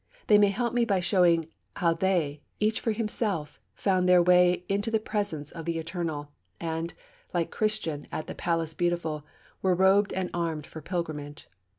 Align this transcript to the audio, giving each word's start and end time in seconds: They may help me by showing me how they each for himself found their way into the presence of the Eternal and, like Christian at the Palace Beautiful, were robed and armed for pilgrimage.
They 0.25 0.39
may 0.39 0.47
help 0.47 0.73
me 0.73 0.83
by 0.83 0.99
showing 0.99 1.41
me 1.41 1.47
how 1.75 1.93
they 1.93 2.41
each 2.59 2.79
for 2.81 2.91
himself 2.91 3.59
found 3.75 4.09
their 4.09 4.19
way 4.23 4.65
into 4.67 4.89
the 4.89 4.99
presence 4.99 5.51
of 5.51 5.65
the 5.65 5.77
Eternal 5.77 6.31
and, 6.59 6.91
like 7.35 7.51
Christian 7.51 8.07
at 8.11 8.25
the 8.25 8.33
Palace 8.33 8.73
Beautiful, 8.73 9.23
were 9.61 9.75
robed 9.75 10.11
and 10.11 10.31
armed 10.33 10.65
for 10.65 10.81
pilgrimage. 10.81 11.47